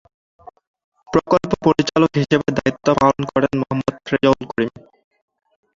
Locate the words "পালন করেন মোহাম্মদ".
2.99-3.95